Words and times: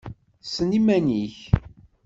Ssen 0.45 0.75
iman-ik! 0.79 1.37